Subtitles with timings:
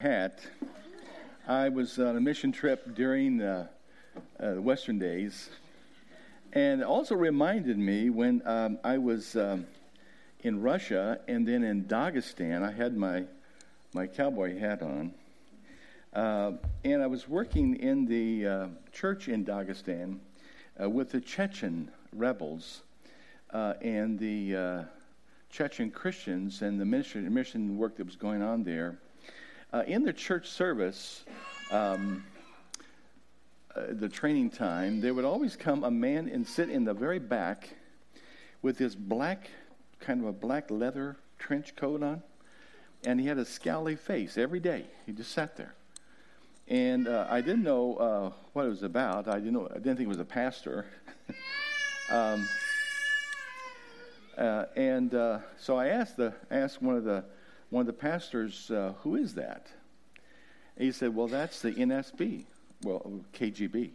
[0.00, 0.46] hat.
[1.48, 3.66] I was on a mission trip during uh,
[4.38, 5.50] the Western days,
[6.52, 9.66] and also reminded me when um, I was um,
[10.44, 12.62] in Russia and then in Dagestan.
[12.62, 13.24] I had my
[13.92, 15.14] my cowboy hat on,
[16.14, 16.52] uh,
[16.84, 20.20] and I was working in the uh, church in Dagestan
[20.80, 22.82] uh, with the Chechen rebels
[23.52, 24.86] uh, and the
[25.50, 29.00] Chechen Christians and the mission mission work that was going on there.
[29.70, 31.24] Uh, in the church service,
[31.70, 32.24] um,
[33.76, 37.18] uh, the training time, there would always come a man and sit in the very
[37.18, 37.68] back
[38.62, 39.50] with his black,
[40.00, 42.22] kind of a black leather trench coat on,
[43.04, 44.86] and he had a scowly face every day.
[45.04, 45.74] He just sat there.
[46.66, 49.28] And uh, I didn't know uh, what it was about.
[49.28, 49.68] I didn't know.
[49.70, 50.86] I didn't think it was a pastor.
[52.10, 52.48] um,
[54.38, 57.24] uh, and uh, so I asked the asked one of the
[57.70, 59.68] one of the pastors, uh, Who is that?
[60.76, 62.44] And he said, Well, that's the FSB,
[62.82, 63.90] well, KGB.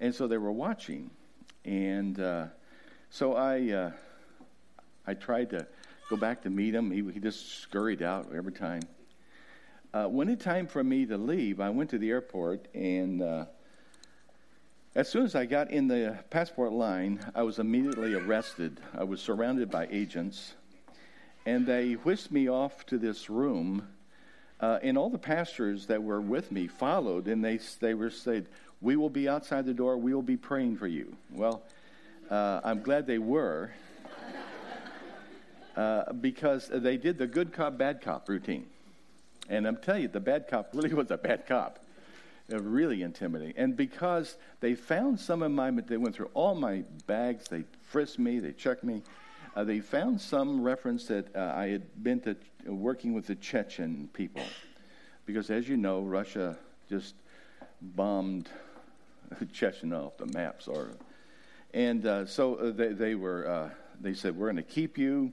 [0.00, 1.10] And so they were watching.
[1.64, 2.46] And uh,
[3.10, 3.92] so I, uh,
[5.06, 5.66] I tried to
[6.08, 6.90] go back to meet him.
[6.90, 8.82] He, he just scurried out every time.
[9.92, 13.46] Uh, when it time for me to leave, I went to the airport, and uh,
[14.94, 18.80] as soon as I got in the passport line, I was immediately arrested.
[18.94, 20.54] I was surrounded by agents
[21.48, 23.88] and they whisked me off to this room.
[24.60, 28.48] Uh, and all the pastors that were with me followed, and they they were said,
[28.82, 29.96] "We will be outside the door.
[29.96, 31.62] We will be praying for you." Well,
[32.30, 33.70] uh, I'm glad they were,
[35.76, 38.66] uh, because they did the good cop bad cop routine,
[39.48, 41.78] and I'm telling you, the bad cop really was a bad cop.
[42.50, 47.48] Really intimidating, and because they found some of my, they went through all my bags.
[47.48, 48.38] They frisked me.
[48.38, 49.02] They checked me
[49.58, 54.08] uh, they found some reference that uh, I had been to working with the Chechen
[54.12, 54.44] people,
[55.26, 56.56] because as you know, Russia
[56.88, 57.16] just
[57.82, 58.48] bombed
[59.52, 60.96] Chechnya off the map, sort of.
[61.74, 63.48] And uh, so uh, they, they were.
[63.48, 65.32] Uh, they said, "We're going to keep you."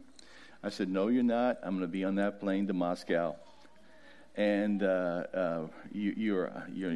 [0.64, 1.60] I said, "No, you're not.
[1.62, 3.36] I'm going to be on that plane to Moscow."
[4.36, 6.96] And you, you're, you're,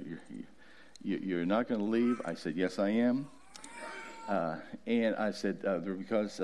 [1.03, 2.23] you're, you're not going to leave.
[2.25, 3.27] I said, "Yes, I am."
[4.87, 6.41] and I said, because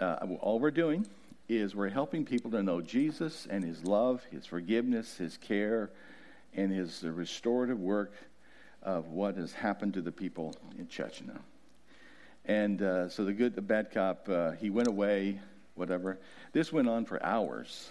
[0.00, 1.06] uh, all we're doing
[1.48, 5.90] is we're helping people to know Jesus and his love, his forgiveness, his care,
[6.54, 8.12] and his restorative work
[8.82, 11.38] of what has happened to the people in Chechnya.
[12.44, 15.40] And uh, so the good, the bad cop, uh, he went away,
[15.74, 16.18] whatever.
[16.52, 17.90] This went on for hours.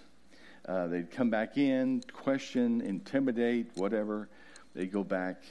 [0.68, 4.30] Uh, they'd come back in, question, intimidate, whatever.
[4.76, 5.44] They'd go back.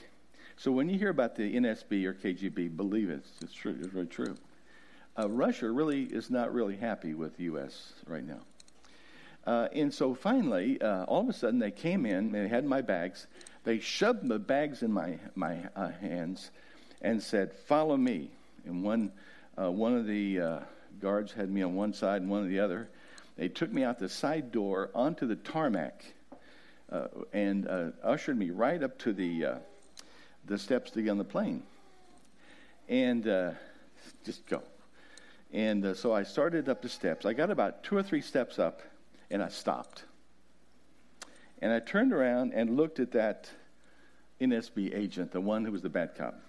[0.57, 3.23] So when you hear about the FSB or KGB, believe it.
[3.41, 3.77] It's true.
[3.79, 4.35] It's very true
[5.17, 7.93] uh, Russia really is not really happy with the U.S.
[8.05, 8.39] right now.
[9.45, 12.81] Uh, and so finally, uh, all of a sudden, they came in, they had my
[12.81, 13.27] bags,
[13.63, 16.51] they shoved the bags in my, my uh, hands
[17.01, 18.29] and said, Follow me.
[18.65, 19.11] And one,
[19.57, 20.59] uh, one of the uh,
[20.99, 22.89] guards had me on one side and one on the other.
[23.37, 26.03] They took me out the side door onto the tarmac
[27.33, 27.67] and
[28.03, 29.59] ushered me right up to the,
[30.45, 31.63] the steps to get on the plane.
[32.89, 33.23] And
[34.25, 34.63] just go.
[35.53, 37.25] And uh, so I started up the steps.
[37.25, 38.81] I got about two or three steps up,
[39.29, 40.03] and I stopped.
[41.61, 43.49] And I turned around and looked at that
[44.39, 46.39] FSB agent, the one who was the bad cop.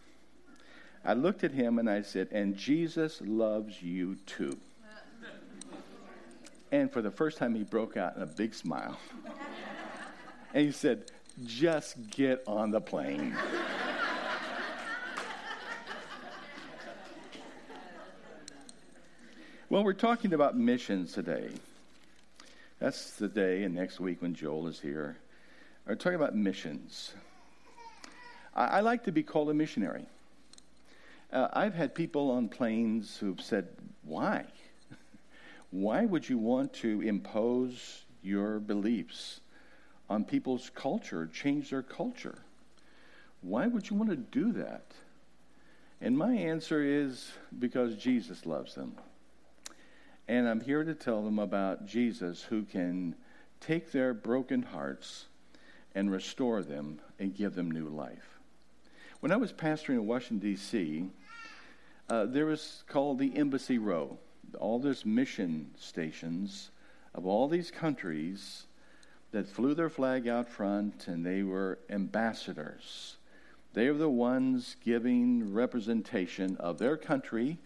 [1.05, 4.59] I looked at him and I said, And Jesus loves you too.
[6.73, 8.99] and for the first time, he broke out in a big smile.
[10.55, 11.11] and he said,
[11.47, 13.35] Just get on the plane.
[19.71, 21.51] Well, we're talking about missions today.
[22.79, 25.19] That's the day, and next week when Joel is here,
[25.87, 27.13] we're talking about missions.
[28.55, 30.07] I, I like to be called a missionary.
[31.31, 33.69] Uh, I've had people on planes who've said,
[34.05, 34.47] Why?
[35.71, 39.41] Why would you want to impose your beliefs
[40.09, 42.39] on people's culture, change their culture?
[43.43, 44.87] Why would you want to do that?
[46.01, 48.95] And my answer is because Jesus loves them.
[50.29, 53.15] And I'm here to tell them about Jesus who can
[53.61, 55.25] take their broken hearts
[55.95, 58.39] and restore them and give them new life.
[59.21, 61.11] When I was pastoring in Washington, D.C.,
[62.11, 64.19] uh, there was called the Embassy Row.
[64.61, 66.71] All these mission stations
[67.15, 68.67] of all these countries
[69.33, 73.17] that flew their flag out front, and they were ambassadors.
[73.73, 77.59] They were the ones giving representation of their country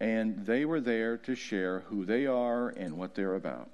[0.00, 3.68] and they were there to share who they are and what they're about.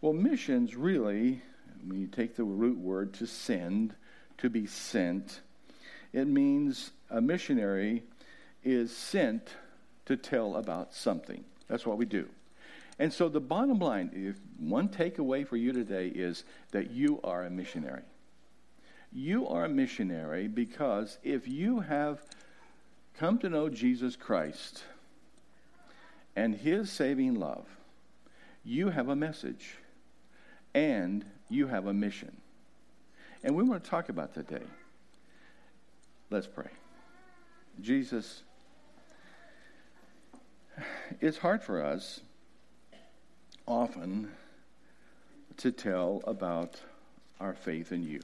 [0.00, 1.42] Well, missions really,
[1.86, 3.94] when you take the root word to send,
[4.38, 5.40] to be sent,
[6.12, 8.02] it means a missionary
[8.64, 9.48] is sent
[10.06, 11.44] to tell about something.
[11.68, 12.28] That's what we do.
[12.98, 16.42] And so the bottom line, if one takeaway for you today is
[16.72, 18.02] that you are a missionary.
[19.12, 22.20] You are a missionary because if you have
[23.16, 24.82] come to know Jesus Christ
[26.38, 27.66] and his saving love,
[28.62, 29.74] you have a message
[30.72, 32.36] and you have a mission.
[33.42, 34.62] And we want to talk about today.
[36.30, 36.70] Let's pray.
[37.80, 38.44] Jesus,
[41.20, 42.20] it's hard for us
[43.66, 44.30] often
[45.56, 46.80] to tell about
[47.40, 48.20] our faith in you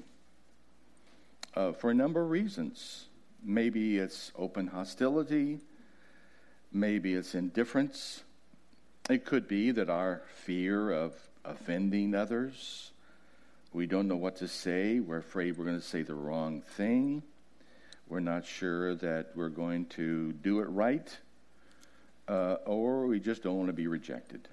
[1.57, 3.07] uh, for a number of reasons.
[3.43, 5.59] Maybe it's open hostility,
[6.75, 8.25] maybe it's indifference.
[9.09, 12.91] It could be that our fear of offending others,
[13.73, 17.23] we don't know what to say, we're afraid we're going to say the wrong thing,
[18.09, 21.17] we're not sure that we're going to do it right,
[22.29, 24.49] uh, or we just don't want to be rejected.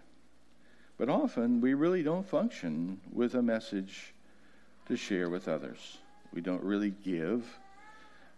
[0.97, 4.13] But often we really don't function with a message
[4.87, 5.97] to share with others.
[6.33, 7.45] We don't really give,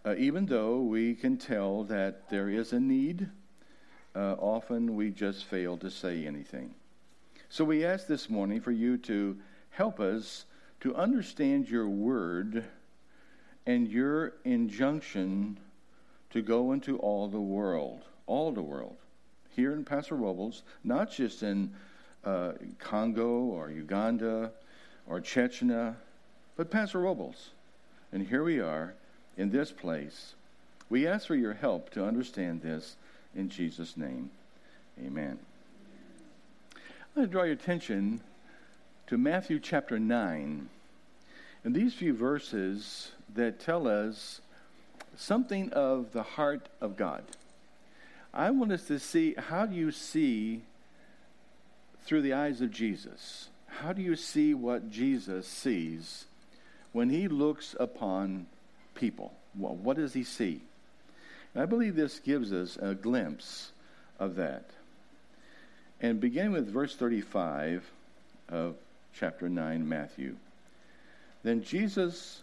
[0.06, 3.28] uh, even though we can tell that there is a need.
[4.14, 6.74] Uh, often we just fail to say anything.
[7.48, 9.36] So we ask this morning for you to
[9.70, 10.44] help us
[10.80, 12.64] to understand your word
[13.66, 15.58] and your injunction
[16.30, 18.96] to go into all the world, all the world,
[19.50, 21.72] here in Paso Robles, not just in
[22.24, 24.50] uh, Congo or Uganda
[25.06, 25.94] or Chechnya,
[26.56, 27.50] but Paso Robles.
[28.12, 28.94] And here we are
[29.36, 30.34] in this place.
[30.88, 32.96] We ask for your help to understand this
[33.34, 34.30] in Jesus' name.
[34.98, 35.38] Amen.
[36.74, 38.20] I'm going to draw your attention
[39.06, 40.68] to Matthew chapter 9.
[41.64, 44.40] And these few verses that tell us
[45.16, 47.24] something of the heart of God.
[48.32, 50.62] I want us to see how do you see
[52.04, 53.48] through the eyes of Jesus?
[53.66, 56.26] How do you see what Jesus sees
[56.92, 58.46] when he looks upon
[58.94, 59.32] people?
[59.56, 60.62] Well, what does he see?
[61.54, 63.70] And I believe this gives us a glimpse
[64.18, 64.64] of that.
[66.00, 67.88] And beginning with verse 35
[68.48, 68.74] of
[69.14, 70.36] chapter 9, Matthew.
[71.44, 72.42] Then Jesus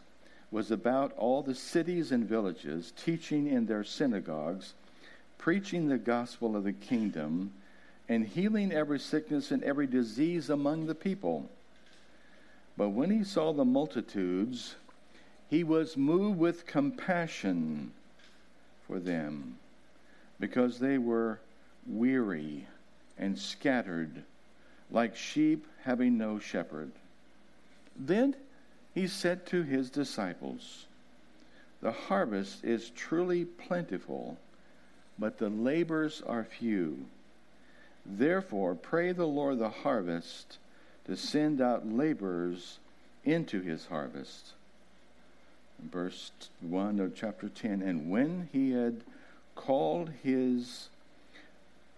[0.49, 4.73] was about all the cities and villages, teaching in their synagogues,
[5.37, 7.51] preaching the gospel of the kingdom,
[8.07, 11.49] and healing every sickness and every disease among the people.
[12.77, 14.75] But when he saw the multitudes,
[15.49, 17.91] he was moved with compassion
[18.91, 19.55] for them
[20.37, 21.39] because they were
[21.87, 22.67] weary
[23.17, 24.23] and scattered
[24.91, 26.91] like sheep having no shepherd.
[27.97, 28.35] Then
[28.93, 30.87] he said to his disciples,
[31.81, 34.37] The harvest is truly plentiful,
[35.17, 37.05] but the labors are few.
[38.05, 40.57] Therefore, pray the Lord the harvest
[41.05, 42.79] to send out laborers
[43.23, 44.51] into his harvest.
[45.89, 46.31] Verse
[46.61, 49.01] 1 of chapter 10 And when he had
[49.55, 50.89] called his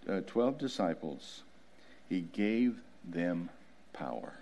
[0.10, 1.44] uh, 12 disciples,
[2.10, 3.50] he gave them
[3.94, 4.34] power.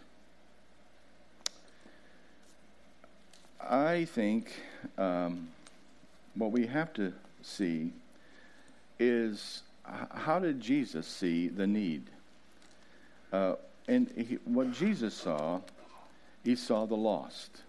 [3.59, 4.53] I think
[4.97, 5.49] um,
[6.35, 7.91] what we have to see
[8.99, 9.63] is
[10.13, 12.03] how did Jesus see the need?
[13.31, 13.55] Uh,
[13.87, 15.61] and he, what Jesus saw,
[16.43, 17.61] he saw the lost.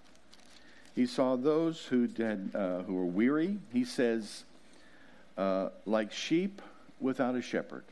[0.95, 3.59] He saw those who had, uh, who were weary.
[3.73, 4.45] He says,
[5.39, 6.61] uh, like sheep
[7.01, 7.85] without a shepherd.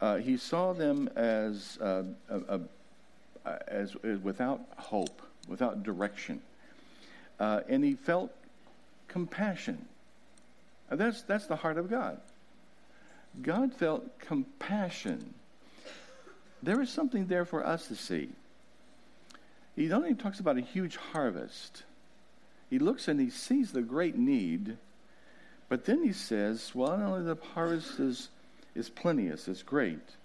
[0.00, 2.60] Uh, he saw them as, uh, a,
[3.44, 6.40] a, as, as, without hope, without direction,
[7.40, 8.30] uh, and he felt
[9.08, 9.86] compassion.
[10.90, 12.20] that's that's the heart of God.
[13.42, 15.34] God felt compassion.
[16.62, 18.30] There is something there for us to see.
[19.78, 21.84] He not only talks about a huge harvest,
[22.68, 24.76] he looks and he sees the great need,
[25.68, 28.28] but then he says, well, not only the harvest is,
[28.74, 30.16] is plenteous, it's great,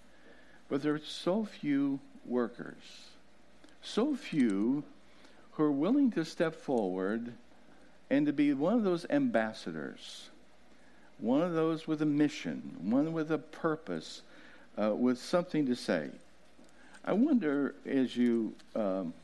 [0.68, 3.04] but there are so few workers,
[3.80, 4.82] so few
[5.52, 7.32] who are willing to step forward
[8.10, 10.30] and to be one of those ambassadors
[11.18, 14.22] one of those with a mission, one with a purpose,
[14.76, 16.10] uh, with something to say.
[17.04, 19.14] I wonder as you um,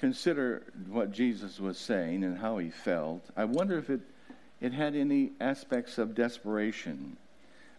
[0.00, 4.00] consider what Jesus was saying and how he felt, I wonder if it,
[4.60, 7.18] it had any aspects of desperation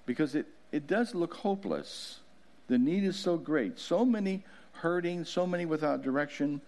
[0.05, 2.19] because it, it does look hopeless.
[2.67, 3.79] The need is so great.
[3.79, 6.61] So many hurting, so many without direction.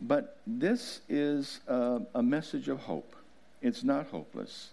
[0.00, 3.14] But this is a, a message of hope.
[3.62, 4.70] It's not hopeless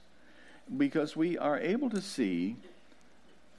[0.78, 2.56] because we are able to see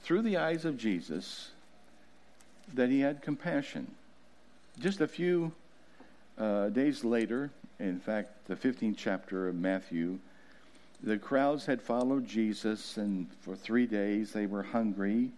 [0.03, 1.51] through the eyes of Jesus
[2.73, 3.95] that he had compassion.
[4.79, 5.53] Just a few
[6.41, 10.17] uh, days later, in fact, the 15th chapter of Matthew,
[11.03, 15.31] the crowds had followed Jesus, and for three days they were hungry.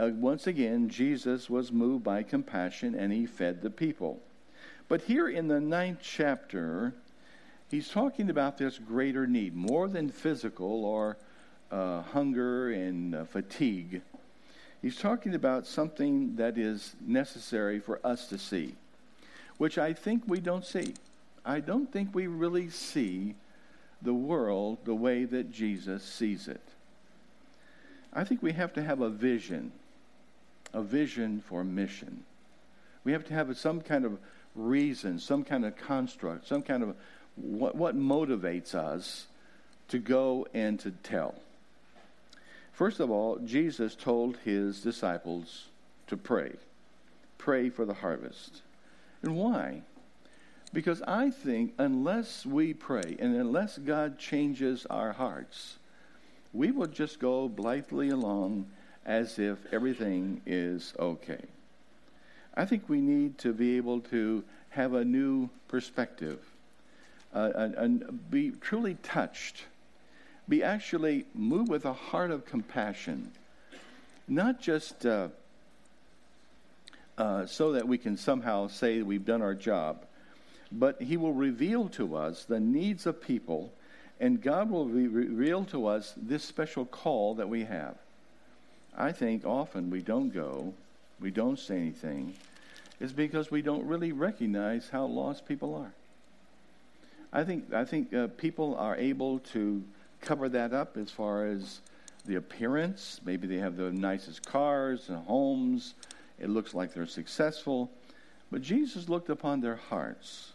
[0.00, 4.20] Uh, once again, Jesus was moved by compassion and he fed the people.
[4.88, 6.94] But here in the ninth chapter,
[7.70, 11.18] he's talking about this greater need, more than physical or
[11.70, 14.00] uh, hunger and uh, fatigue.
[14.80, 18.74] He's talking about something that is necessary for us to see,
[19.58, 20.94] which I think we don't see.
[21.44, 23.34] I don't think we really see
[24.02, 26.60] the world the way that Jesus sees it.
[28.12, 29.72] I think we have to have a vision,
[30.72, 32.24] a vision for mission.
[33.02, 34.18] We have to have some kind of
[34.54, 36.96] reason, some kind of construct, some kind of
[37.36, 39.26] what, what motivates us
[39.88, 41.34] to go and to tell.
[42.72, 45.66] First of all, Jesus told his disciples
[46.06, 46.52] to pray.
[47.38, 48.62] Pray for the harvest.
[49.24, 49.80] And why?
[50.74, 55.78] Because I think unless we pray and unless God changes our hearts,
[56.52, 58.66] we will just go blithely along
[59.06, 61.40] as if everything is okay.
[62.54, 66.40] I think we need to be able to have a new perspective
[67.34, 69.64] uh, and, and be truly touched
[70.48, 73.30] be actually moved with a heart of compassion,
[74.28, 75.28] not just uh,
[77.16, 80.04] uh, so that we can somehow say we've done our job,
[80.72, 83.72] but He will reveal to us the needs of people,
[84.20, 87.96] and God will re- reveal to us this special call that we have.
[88.96, 90.74] I think often we don't go,
[91.20, 92.34] we don't say anything,
[93.00, 95.92] is because we don't really recognize how lost people are.
[97.32, 99.82] I think I think uh, people are able to
[100.20, 101.80] cover that up as far as
[102.24, 103.20] the appearance.
[103.24, 105.94] Maybe they have the nicest cars and homes.
[106.38, 107.90] It looks like they're successful.
[108.50, 110.52] But Jesus looked upon their hearts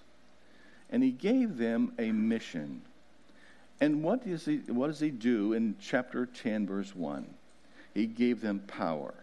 [0.90, 2.82] and he gave them a mission.
[3.82, 7.26] And what does he, what does he do in chapter 10, verse 1?
[7.94, 9.14] He gave them power.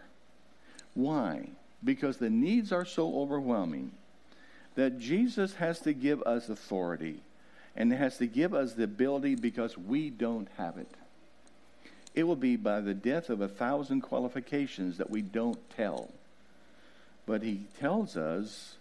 [0.93, 1.49] Why?
[1.83, 3.91] Because the needs are so overwhelming
[4.75, 7.21] that Jesus has to give us authority
[7.75, 10.89] and has to give us the ability because we don't have it.
[12.15, 16.09] It will be by the death of a thousand qualifications that we don't tell.
[17.27, 18.77] But he tells us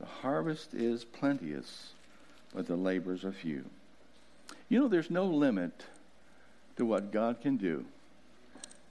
[0.00, 1.92] the harvest is plenteous,
[2.52, 3.64] but the labors are few.
[4.68, 5.84] You know, there's no limit
[6.76, 7.84] to what God can do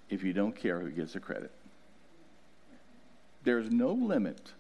[0.10, 1.52] if you don't care who gets the credit.
[3.44, 4.54] There's no limit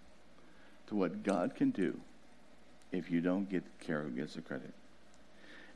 [0.88, 2.00] to what God can do
[2.92, 4.74] if you don't get care who gets the credit.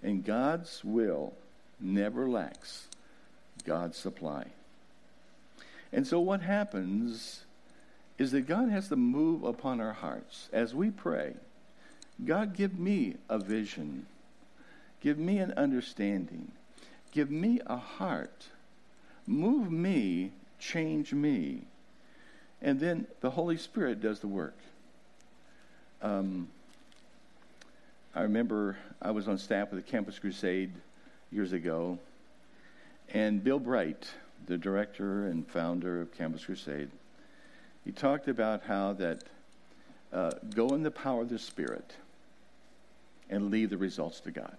[0.04, 1.34] And God's will
[1.80, 2.88] never lacks
[3.66, 4.48] God's supply.
[5.94, 7.46] And so what happens
[8.17, 11.36] is that God has to move upon our hearts as we pray.
[12.25, 14.07] God, give me a vision.
[15.01, 16.51] Give me an understanding.
[17.12, 18.47] Give me a heart.
[19.27, 21.62] Move me, change me.
[22.62, 24.57] And then the Holy Spirit does the work.
[26.01, 26.47] Um,
[28.15, 30.71] I remember I was on staff with the Campus Crusade
[31.31, 32.00] years ago,
[33.13, 34.09] and Bill Bright,
[34.47, 36.89] the director and founder of Campus Crusade,
[37.88, 39.24] he talked about how that
[40.12, 41.94] uh, go in the power of the Spirit
[43.29, 44.58] and leave the results to God.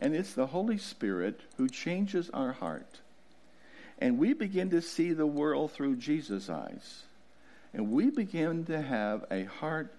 [0.00, 2.98] And it's the Holy Spirit who changes our heart.
[4.00, 7.04] And we begin to see the world through Jesus' eyes.
[7.72, 9.94] And we begin to have a heart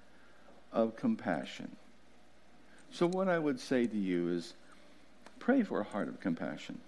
[0.73, 1.73] of compassion.
[2.91, 4.53] So, what I would say to you is
[5.39, 6.81] pray for a heart of compassion.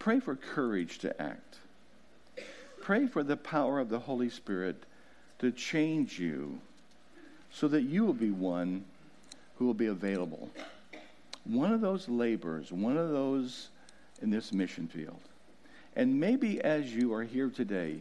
[0.00, 1.58] Pray for courage to act.
[2.84, 4.76] Pray for the power of the Holy Spirit
[5.38, 6.60] to change you
[7.50, 8.84] so that you will be one
[9.56, 10.50] who will be available.
[11.44, 13.68] One of those laborers, one of those
[14.20, 15.18] in this mission field.
[15.96, 18.00] And maybe as you are here today,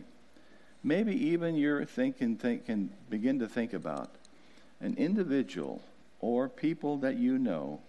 [0.83, 4.09] maybe even you're thinking, thinking, begin to think about
[4.81, 5.81] an individual
[6.19, 7.79] or people that you know,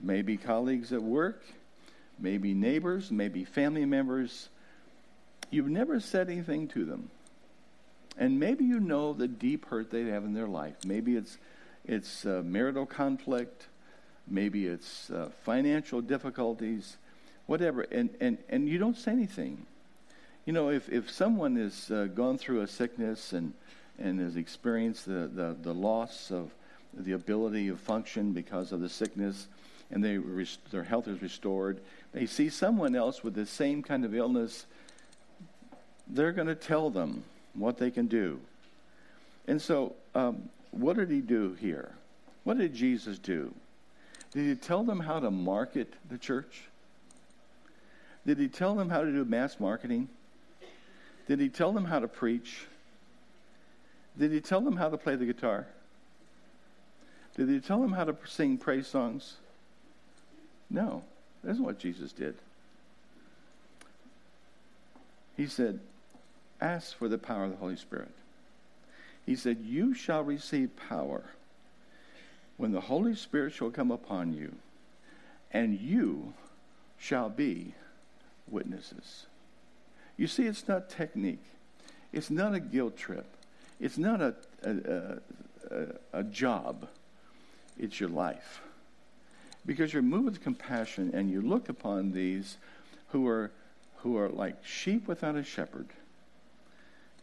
[0.00, 1.44] maybe colleagues at work,
[2.18, 4.48] maybe neighbors, maybe family members.
[5.50, 7.10] You've never said anything to them.
[8.18, 10.74] And maybe you know the deep hurt they have in their life.
[10.84, 11.38] Maybe it's,
[11.84, 13.66] it's uh, marital conflict,
[14.26, 16.96] maybe it's uh, financial difficulties,
[17.46, 17.82] whatever.
[17.82, 19.66] And, and, and you don't say anything.
[20.44, 23.52] You know, if, if someone has uh, gone through a sickness and,
[23.98, 26.52] and has experienced the, the, the loss of
[26.92, 29.46] the ability of function because of the sickness,
[29.90, 30.18] and they,
[30.70, 31.80] their health is restored,
[32.12, 34.66] they see someone else with the same kind of illness,
[36.10, 37.24] they're going to tell them
[37.54, 38.40] what they can do.
[39.46, 41.92] And so, um, what did he do here?
[42.44, 43.54] What did Jesus do?
[44.32, 46.62] Did he tell them how to market the church?
[48.26, 50.08] Did he tell them how to do mass marketing?
[51.26, 52.66] Did he tell them how to preach?
[54.18, 55.66] Did he tell them how to play the guitar?
[57.36, 59.36] Did he tell them how to sing praise songs?
[60.68, 61.04] No,
[61.42, 62.34] that isn't what Jesus did.
[65.36, 65.78] He said,
[66.60, 68.10] Ask for the power of the Holy Spirit.
[69.24, 71.22] He said, You shall receive power
[72.56, 74.54] when the Holy Spirit shall come upon you,
[75.52, 76.34] and you
[76.98, 77.74] shall be
[78.48, 79.26] witnesses.
[80.16, 81.44] You see, it's not technique.
[82.12, 83.26] It's not a guilt trip.
[83.78, 84.34] It's not a,
[84.64, 85.18] a,
[85.70, 85.86] a,
[86.20, 86.88] a job.
[87.78, 88.60] It's your life.
[89.64, 92.56] Because you're moved with compassion and you look upon these
[93.10, 93.52] who are,
[93.98, 95.86] who are like sheep without a shepherd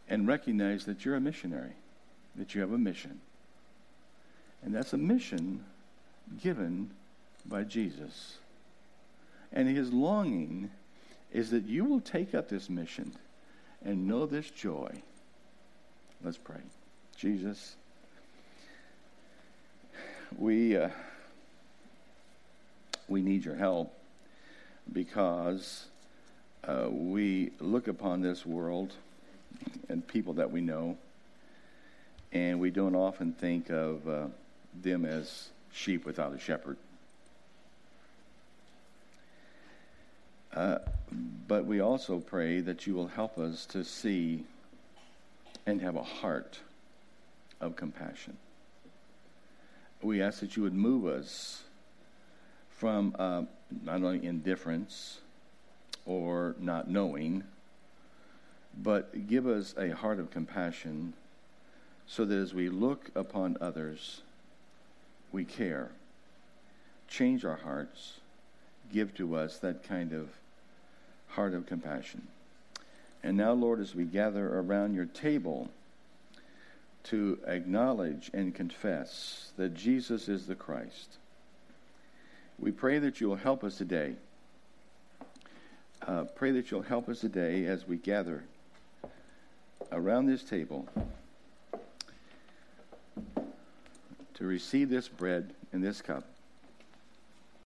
[0.08, 1.72] and recognize that you're a missionary,
[2.36, 3.20] that you have a mission.
[4.62, 5.64] And that's a mission
[6.42, 6.90] given
[7.44, 8.38] by Jesus.
[9.52, 10.70] And his longing
[11.32, 13.12] is that you will take up this mission
[13.84, 14.90] and know this joy.
[16.22, 16.60] Let's pray.
[17.16, 17.76] Jesus,
[20.38, 20.88] we, uh,
[23.08, 23.92] we need your help
[24.92, 25.86] because
[26.64, 28.92] uh, we look upon this world
[29.88, 30.96] and people that we know,
[32.32, 34.26] and we don't often think of uh,
[34.82, 36.76] them as sheep without a shepherd.
[40.54, 40.78] Uh,
[41.46, 44.44] but we also pray that you will help us to see
[45.66, 46.58] and have a heart
[47.60, 48.36] of compassion.
[50.02, 51.62] We ask that you would move us
[52.70, 53.42] from uh,
[53.84, 55.18] not only indifference
[56.04, 57.44] or not knowing,
[58.76, 61.14] but give us a heart of compassion
[62.06, 64.20] so that as we look upon others,
[65.32, 65.90] we care.
[67.08, 68.14] Change our hearts,
[68.92, 70.28] give to us that kind of
[71.28, 72.26] heart of compassion.
[73.22, 75.68] And now, Lord, as we gather around your table
[77.04, 81.18] to acknowledge and confess that Jesus is the Christ,
[82.58, 84.14] we pray that you will help us today.
[86.06, 88.44] Uh, pray that you'll help us today as we gather
[89.92, 90.88] around this table
[94.34, 96.35] to receive this bread and this cup